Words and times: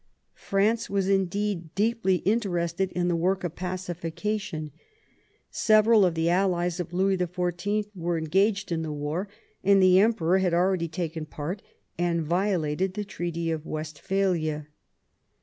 France 0.41 0.89
was 0.89 1.07
indeed 1.07 1.75
deeply 1.75 2.15
interested 2.25 2.91
in 2.93 3.07
the 3.07 3.15
work 3.15 3.43
of 3.43 3.55
pacification. 3.55 4.71
Several 5.51 6.05
of 6.05 6.15
the 6.15 6.27
allies 6.27 6.79
of 6.79 6.91
Louis 6.91 7.17
XrV. 7.17 7.85
were 7.93 8.17
engaged 8.17 8.71
in 8.71 8.81
the 8.81 8.91
war, 8.91 9.27
and 9.63 9.79
the 9.79 9.99
Emperor 9.99 10.39
had 10.39 10.55
already 10.55 10.87
taken 10.87 11.27
part 11.27 11.61
and 11.99 12.23
violated 12.23 12.95
the 12.95 13.05
Treaty 13.05 13.51
of 13.51 13.67
Westphalia. 13.67 14.65